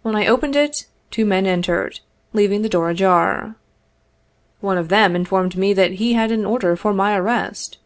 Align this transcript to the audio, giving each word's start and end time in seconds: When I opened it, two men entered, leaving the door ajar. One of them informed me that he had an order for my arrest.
When 0.00 0.16
I 0.16 0.26
opened 0.26 0.56
it, 0.56 0.86
two 1.10 1.26
men 1.26 1.44
entered, 1.44 2.00
leaving 2.32 2.62
the 2.62 2.68
door 2.70 2.88
ajar. 2.88 3.56
One 4.62 4.78
of 4.78 4.88
them 4.88 5.14
informed 5.14 5.54
me 5.54 5.74
that 5.74 5.92
he 6.00 6.14
had 6.14 6.32
an 6.32 6.46
order 6.46 6.76
for 6.76 6.94
my 6.94 7.14
arrest. 7.14 7.76